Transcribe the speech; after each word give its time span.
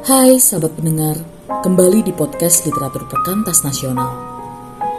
Hai 0.00 0.40
sahabat 0.40 0.80
pendengar, 0.80 1.12
kembali 1.60 2.00
di 2.00 2.08
podcast 2.16 2.64
Literatur 2.64 3.04
Perkantas 3.04 3.60
Nasional. 3.68 4.08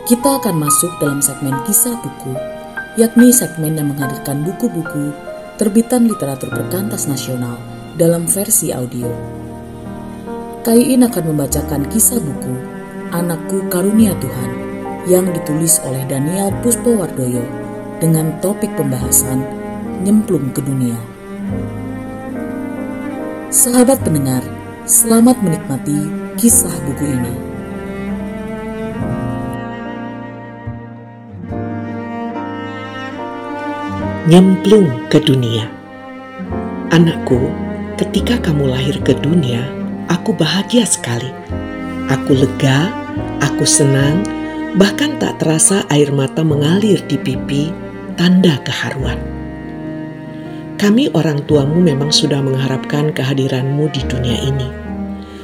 Kita 0.06 0.38
akan 0.38 0.62
masuk 0.62 0.94
dalam 1.02 1.18
segmen 1.26 1.58
kisah 1.66 1.98
buku, 2.06 2.38
yakni 3.02 3.34
segmen 3.34 3.74
yang 3.74 3.90
menghadirkan 3.90 4.46
buku-buku 4.46 5.10
terbitan 5.58 6.06
literatur 6.06 6.54
perkantas 6.54 7.10
nasional 7.10 7.58
dalam 7.98 8.30
versi 8.30 8.70
audio. 8.70 9.10
Kaiin 10.62 11.02
akan 11.02 11.34
membacakan 11.34 11.90
kisah 11.90 12.22
buku 12.22 12.54
Anakku 13.10 13.66
Karunia 13.74 14.14
Tuhan 14.22 14.52
yang 15.10 15.26
ditulis 15.34 15.82
oleh 15.82 16.06
Daniel 16.06 16.54
Puspowardoyo 16.62 17.42
dengan 17.98 18.38
topik 18.38 18.70
pembahasan 18.78 19.42
Nyemplung 20.06 20.54
ke 20.54 20.62
Dunia. 20.62 20.98
Sahabat 23.50 23.98
pendengar, 24.06 24.61
selamat 24.90 25.38
menikmati 25.46 26.10
kisah 26.42 26.74
buku 26.90 27.06
ini. 27.06 27.34
Nyemplung 34.26 34.90
ke 35.12 35.22
dunia. 35.22 35.70
Anakku, 36.90 37.54
ketika 38.02 38.42
kamu 38.42 38.74
lahir 38.74 38.98
ke 39.06 39.14
dunia, 39.22 39.70
aku 40.10 40.34
bahagia 40.34 40.86
sekali. 40.90 41.30
Aku 42.10 42.34
lega, 42.34 42.90
aku 43.38 43.66
senang, 43.70 44.26
bahkan 44.82 45.14
tak 45.22 45.38
terasa 45.38 45.86
air 45.94 46.10
mata 46.10 46.42
mengalir 46.42 47.02
di 47.06 47.22
pipi, 47.22 47.70
tanda 48.18 48.58
keharuan. 48.66 49.41
Kami 50.82 51.14
orang 51.14 51.46
tuamu 51.46 51.78
memang 51.78 52.10
sudah 52.10 52.42
mengharapkan 52.42 53.14
kehadiranmu 53.14 53.86
di 53.94 54.02
dunia 54.10 54.34
ini. 54.34 54.66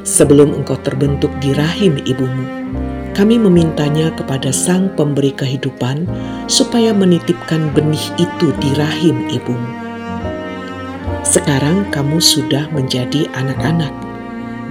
Sebelum 0.02 0.50
engkau 0.50 0.82
terbentuk 0.82 1.30
di 1.38 1.54
rahim 1.54 2.02
ibumu, 2.10 2.74
kami 3.14 3.38
memintanya 3.38 4.10
kepada 4.18 4.50
Sang 4.50 4.90
Pemberi 4.98 5.30
kehidupan 5.30 6.10
supaya 6.50 6.90
menitipkan 6.90 7.70
benih 7.70 8.02
itu 8.18 8.50
di 8.58 8.74
rahim 8.82 9.30
ibumu. 9.30 9.70
Sekarang 11.22 11.86
kamu 11.94 12.18
sudah 12.18 12.66
menjadi 12.74 13.30
anak-anak 13.38 13.94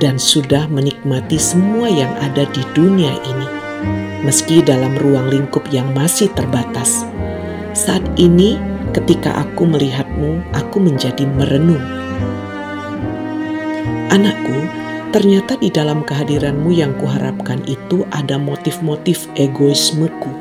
dan 0.02 0.18
sudah 0.18 0.66
menikmati 0.66 1.38
semua 1.38 1.86
yang 1.86 2.10
ada 2.18 2.42
di 2.42 2.66
dunia 2.74 3.14
ini, 3.22 3.48
meski 4.26 4.66
dalam 4.66 4.98
ruang 4.98 5.30
lingkup 5.30 5.62
yang 5.70 5.86
masih 5.94 6.26
terbatas. 6.34 7.06
Saat 7.70 8.02
ini, 8.18 8.58
ketika 8.96 9.44
aku 9.44 9.68
melihatmu, 9.68 10.40
aku 10.56 10.80
menjadi 10.80 11.28
merenung. 11.28 11.84
Anakku, 14.08 14.56
ternyata 15.12 15.60
di 15.60 15.68
dalam 15.68 16.00
kehadiranmu 16.00 16.72
yang 16.72 16.96
kuharapkan 16.96 17.60
itu 17.68 18.08
ada 18.08 18.40
motif-motif 18.40 19.28
egoismeku. 19.36 20.32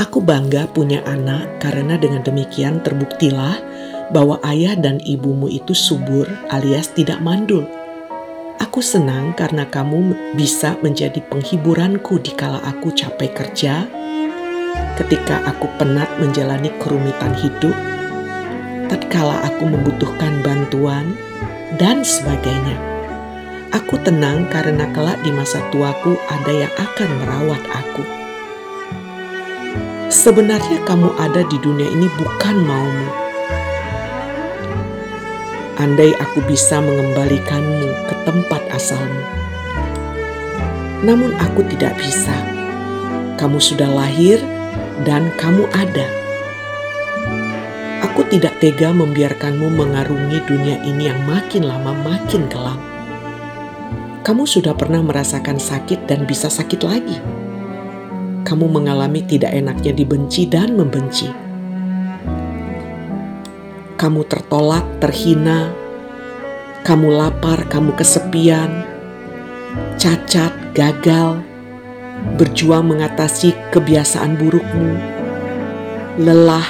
Aku 0.00 0.24
bangga 0.24 0.64
punya 0.72 1.04
anak 1.04 1.60
karena 1.60 2.00
dengan 2.00 2.24
demikian 2.24 2.80
terbuktilah 2.80 3.60
bahwa 4.08 4.40
ayah 4.48 4.72
dan 4.72 4.96
ibumu 5.04 5.52
itu 5.52 5.76
subur 5.76 6.24
alias 6.48 6.88
tidak 6.96 7.20
mandul. 7.20 7.68
Aku 8.56 8.80
senang 8.80 9.36
karena 9.36 9.68
kamu 9.68 10.32
bisa 10.40 10.80
menjadi 10.80 11.20
penghiburanku 11.28 12.16
di 12.16 12.32
kala 12.32 12.64
aku 12.64 12.92
capek 12.96 13.32
kerja, 13.36 13.84
ketika 14.96 15.44
aku 15.44 15.68
penat 15.76 16.08
menjalani 16.16 16.72
kerumitan 16.80 17.36
hidup, 17.36 17.76
tatkala 18.88 19.44
aku 19.44 19.68
membutuhkan 19.68 20.40
bantuan, 20.40 21.12
dan 21.76 22.00
sebagainya. 22.00 22.80
Aku 23.76 24.00
tenang 24.00 24.48
karena 24.48 24.88
kelak 24.96 25.20
di 25.20 25.28
masa 25.34 25.60
tuaku 25.68 26.16
ada 26.32 26.48
yang 26.48 26.72
akan 26.80 27.10
merawat 27.20 27.60
aku. 27.68 28.04
Sebenarnya 30.08 30.80
kamu 30.88 31.12
ada 31.20 31.44
di 31.44 31.58
dunia 31.60 31.90
ini 31.92 32.08
bukan 32.16 32.56
maumu. 32.64 33.08
Andai 35.76 36.16
aku 36.16 36.40
bisa 36.48 36.80
mengembalikanmu 36.80 38.08
ke 38.08 38.14
tempat 38.24 38.64
asalmu. 38.72 39.22
Namun 41.04 41.36
aku 41.36 41.60
tidak 41.68 42.00
bisa. 42.00 42.32
Kamu 43.36 43.60
sudah 43.60 43.92
lahir 43.92 44.40
dan 45.04 45.28
kamu 45.36 45.68
ada. 45.74 46.06
Aku 48.06 48.24
tidak 48.32 48.56
tega 48.64 48.94
membiarkanmu 48.96 49.68
mengarungi 49.76 50.40
dunia 50.48 50.80
ini 50.86 51.12
yang 51.12 51.20
makin 51.28 51.68
lama 51.68 51.92
makin 51.92 52.48
kelam. 52.48 52.80
Kamu 54.24 54.48
sudah 54.48 54.72
pernah 54.72 55.04
merasakan 55.04 55.60
sakit 55.60 56.08
dan 56.08 56.24
bisa 56.24 56.48
sakit 56.48 56.80
lagi. 56.80 57.18
Kamu 58.46 58.70
mengalami 58.70 59.26
tidak 59.26 59.52
enaknya 59.52 59.92
dibenci 59.92 60.46
dan 60.48 60.78
membenci. 60.78 61.28
Kamu 63.96 64.22
tertolak, 64.28 64.86
terhina. 65.02 65.72
Kamu 66.86 67.10
lapar, 67.10 67.66
kamu 67.66 67.98
kesepian, 67.98 68.86
cacat, 69.98 70.54
gagal, 70.70 71.42
berjuang 72.36 72.90
mengatasi 72.90 73.54
kebiasaan 73.72 74.36
burukmu, 74.36 74.92
lelah, 76.20 76.66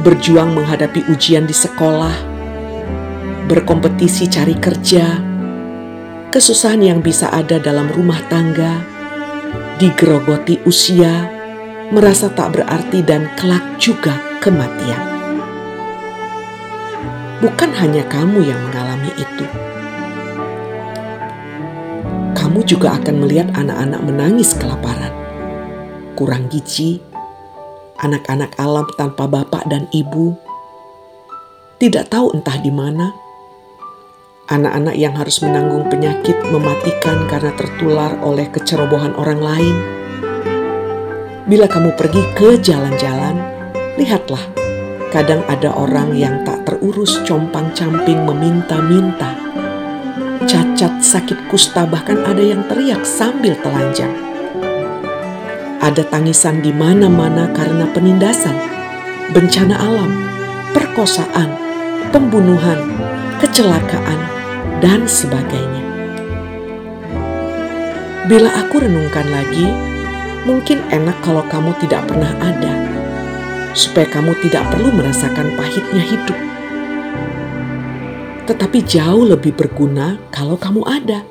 berjuang 0.00 0.52
menghadapi 0.56 1.04
ujian 1.12 1.44
di 1.44 1.56
sekolah, 1.56 2.14
berkompetisi 3.50 4.28
cari 4.30 4.56
kerja, 4.56 5.20
kesusahan 6.32 6.80
yang 6.80 7.00
bisa 7.04 7.28
ada 7.28 7.60
dalam 7.60 7.92
rumah 7.92 8.20
tangga, 8.32 8.80
digerogoti 9.76 10.64
usia, 10.64 11.28
merasa 11.92 12.32
tak 12.32 12.56
berarti 12.56 13.04
dan 13.04 13.28
kelak 13.36 13.64
juga 13.76 14.16
kematian. 14.40 15.12
Bukan 17.44 17.70
hanya 17.76 18.06
kamu 18.08 18.40
yang 18.40 18.60
mengalami 18.70 19.12
itu 19.20 19.44
kamu 22.54 22.70
juga 22.70 22.94
akan 23.02 23.26
melihat 23.26 23.50
anak-anak 23.58 23.98
menangis 24.06 24.54
kelaparan, 24.54 25.10
kurang 26.14 26.46
gizi, 26.46 27.02
anak-anak 27.98 28.54
alam 28.62 28.86
tanpa 28.94 29.26
bapak 29.26 29.66
dan 29.66 29.90
ibu, 29.90 30.38
tidak 31.82 32.14
tahu 32.14 32.30
entah 32.30 32.54
di 32.62 32.70
mana, 32.70 33.10
anak-anak 34.54 34.94
yang 34.94 35.18
harus 35.18 35.42
menanggung 35.42 35.90
penyakit 35.90 36.38
mematikan 36.54 37.26
karena 37.26 37.50
tertular 37.58 38.22
oleh 38.22 38.46
kecerobohan 38.46 39.18
orang 39.18 39.42
lain. 39.42 39.76
Bila 41.50 41.66
kamu 41.66 41.90
pergi 41.98 42.22
ke 42.38 42.54
jalan-jalan, 42.62 43.34
lihatlah, 43.98 44.46
kadang 45.10 45.42
ada 45.50 45.74
orang 45.74 46.14
yang 46.14 46.46
tak 46.46 46.62
terurus 46.70 47.18
compang-camping 47.26 48.22
meminta-minta 48.22 49.43
cacat, 50.44 51.00
sakit 51.00 51.48
kusta, 51.48 51.88
bahkan 51.88 52.20
ada 52.24 52.40
yang 52.40 52.62
teriak 52.68 53.02
sambil 53.02 53.56
telanjang. 53.60 54.12
Ada 55.80 56.04
tangisan 56.08 56.64
di 56.64 56.72
mana-mana 56.72 57.48
karena 57.52 57.84
penindasan, 57.92 58.56
bencana 59.36 59.76
alam, 59.76 60.12
perkosaan, 60.72 61.52
pembunuhan, 62.08 62.78
kecelakaan, 63.40 64.20
dan 64.80 65.04
sebagainya. 65.04 65.82
Bila 68.24 68.48
aku 68.64 68.80
renungkan 68.80 69.28
lagi, 69.28 69.68
mungkin 70.48 70.80
enak 70.88 71.20
kalau 71.20 71.44
kamu 71.52 71.76
tidak 71.84 72.08
pernah 72.08 72.32
ada, 72.40 72.72
supaya 73.76 74.08
kamu 74.08 74.32
tidak 74.40 74.64
perlu 74.72 74.88
merasakan 74.94 75.52
pahitnya 75.60 76.00
hidup 76.00 76.53
tetapi 78.44 78.84
jauh 78.84 79.24
lebih 79.24 79.56
berguna 79.56 80.20
kalau 80.28 80.60
kamu 80.60 80.84
ada. 80.84 81.24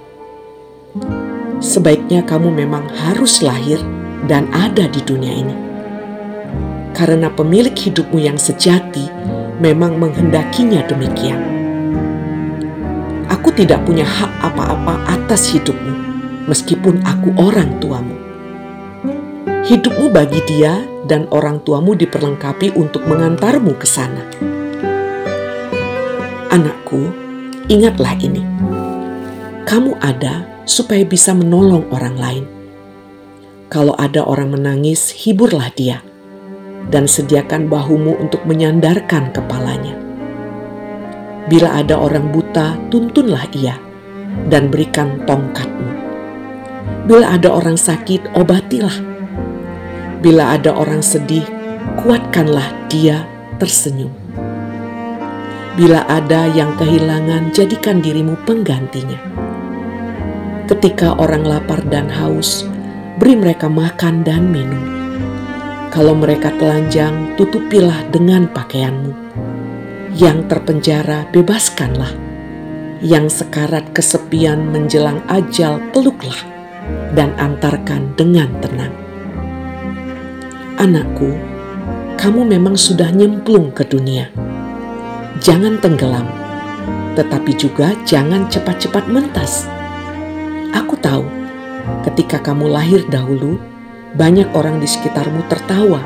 Sebaiknya 1.61 2.25
kamu 2.25 2.49
memang 2.49 2.89
harus 2.91 3.39
lahir 3.45 3.79
dan 4.25 4.49
ada 4.51 4.89
di 4.89 5.01
dunia 5.05 5.33
ini. 5.33 5.55
Karena 6.93 7.29
pemilik 7.33 7.73
hidupmu 7.73 8.21
yang 8.21 8.37
sejati 8.37 9.09
memang 9.57 9.97
menghendakinya 9.97 10.85
demikian. 10.85 11.41
Aku 13.29 13.49
tidak 13.53 13.81
punya 13.85 14.05
hak 14.05 14.29
apa-apa 14.43 15.01
atas 15.09 15.49
hidupmu, 15.53 15.93
meskipun 16.49 17.01
aku 17.01 17.33
orang 17.37 17.77
tuamu. 17.81 18.17
Hidupmu 19.63 20.11
bagi 20.11 20.43
dia 20.45 20.83
dan 21.07 21.25
orang 21.31 21.63
tuamu 21.63 21.95
diperlengkapi 21.95 22.75
untuk 22.75 23.07
mengantarmu 23.07 23.73
ke 23.79 23.87
sana. 23.87 24.52
Anakku, 26.93 27.09
ingatlah 27.73 28.13
ini. 28.21 28.45
Kamu 29.65 29.97
ada 29.97 30.45
supaya 30.69 31.01
bisa 31.01 31.33
menolong 31.33 31.89
orang 31.89 32.15
lain. 32.21 32.45
Kalau 33.73 33.97
ada 33.97 34.21
orang 34.21 34.53
menangis, 34.53 35.09
hiburlah 35.09 35.73
dia 35.73 36.05
dan 36.93 37.09
sediakan 37.09 37.65
bahumu 37.65 38.21
untuk 38.21 38.45
menyandarkan 38.45 39.33
kepalanya. 39.33 39.97
Bila 41.49 41.81
ada 41.81 41.97
orang 41.97 42.29
buta, 42.29 42.77
tuntunlah 42.93 43.49
ia 43.57 43.81
dan 44.53 44.69
berikan 44.69 45.17
tongkatmu. 45.25 45.89
Bila 47.09 47.33
ada 47.33 47.49
orang 47.49 47.75
sakit, 47.75 48.37
obatilah. 48.37 48.93
Bila 50.21 50.53
ada 50.53 50.77
orang 50.77 51.01
sedih, 51.01 51.43
kuatkanlah 52.05 52.69
dia 52.87 53.25
tersenyum. 53.57 54.22
Bila 55.73 56.05
ada 56.05 56.45
yang 56.53 56.77
kehilangan, 56.77 57.49
jadikan 57.49 57.97
dirimu 57.97 58.37
penggantinya. 58.45 59.17
Ketika 60.69 61.17
orang 61.17 61.41
lapar 61.41 61.81
dan 61.89 62.05
haus, 62.13 62.61
beri 63.17 63.33
mereka 63.33 63.65
makan 63.65 64.21
dan 64.21 64.53
minum. 64.53 64.85
Kalau 65.89 66.13
mereka 66.13 66.53
telanjang, 66.61 67.33
tutupilah 67.41 68.05
dengan 68.13 68.45
pakaianmu. 68.53 69.17
Yang 70.13 70.45
terpenjara, 70.45 71.25
bebaskanlah. 71.33 72.13
Yang 73.01 73.41
sekarat 73.41 73.97
kesepian 73.97 74.69
menjelang 74.69 75.25
ajal, 75.25 75.81
peluklah 75.89 76.37
dan 77.17 77.33
antarkan 77.41 78.13
dengan 78.13 78.53
tenang. 78.61 78.93
Anakku, 80.77 81.33
kamu 82.21 82.45
memang 82.45 82.77
sudah 82.77 83.09
nyemplung 83.09 83.73
ke 83.73 83.81
dunia. 83.89 84.52
Jangan 85.43 85.75
tenggelam, 85.83 86.23
tetapi 87.19 87.51
juga 87.59 87.91
jangan 88.07 88.47
cepat-cepat 88.47 89.11
mentas. 89.11 89.67
Aku 90.71 90.95
tahu, 90.95 91.27
ketika 92.07 92.39
kamu 92.39 92.71
lahir 92.71 93.03
dahulu, 93.11 93.59
banyak 94.15 94.47
orang 94.55 94.79
di 94.79 94.87
sekitarmu 94.87 95.43
tertawa 95.51 95.99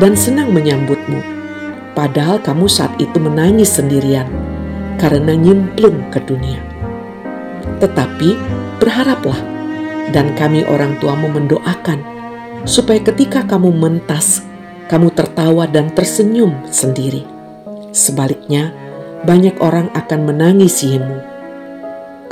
dan 0.00 0.16
senang 0.16 0.56
menyambutmu, 0.56 1.20
padahal 1.92 2.40
kamu 2.40 2.64
saat 2.64 2.96
itu 2.96 3.20
menangis 3.20 3.76
sendirian 3.76 4.24
karena 4.96 5.36
nyemplung 5.36 6.08
ke 6.08 6.24
dunia. 6.24 6.64
Tetapi 7.76 8.40
berharaplah 8.80 9.36
dan 10.16 10.32
kami 10.32 10.64
orang 10.64 10.96
tuamu 10.96 11.28
mendoakan 11.28 12.00
supaya 12.64 13.04
ketika 13.04 13.44
kamu 13.44 13.68
mentas, 13.68 14.40
kamu 14.88 15.12
tertawa 15.12 15.68
dan 15.68 15.92
tersenyum 15.92 16.56
sendiri. 16.72 17.31
Sebaliknya, 17.92 18.72
banyak 19.28 19.60
orang 19.60 19.92
akan 19.92 20.20
menangisimu. 20.24 21.16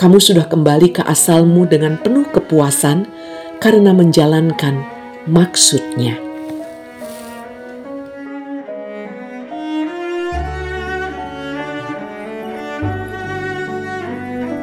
Kamu 0.01 0.17
sudah 0.17 0.49
kembali 0.49 0.97
ke 0.97 1.05
asalmu 1.05 1.69
dengan 1.69 2.01
penuh 2.01 2.25
kepuasan 2.33 3.05
karena 3.61 3.93
menjalankan 3.93 4.81
maksudnya. 5.29 6.17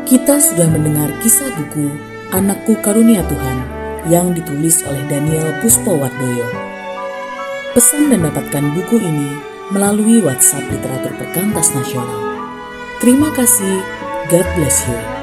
Kita 0.09 0.41
sudah 0.41 0.65
mendengar 0.65 1.13
kisah 1.21 1.53
buku 1.61 1.93
Anakku 2.33 2.73
Karunia 2.81 3.21
Tuhan 3.29 3.57
yang 4.09 4.33
ditulis 4.33 4.81
oleh 4.89 5.05
Daniel 5.05 5.61
Puspowardoyo. 5.61 6.47
Pesan 7.77 8.09
dan 8.09 8.25
dapatkan 8.25 8.65
buku 8.73 8.97
ini 8.97 9.56
melalui 9.71 10.23
WhatsApp 10.23 10.67
Literatur 10.71 11.13
Perkantas 11.19 11.75
Nasional. 11.75 12.21
Terima 13.03 13.29
kasih, 13.35 13.83
God 14.31 14.47
bless 14.55 14.87
you. 14.87 15.16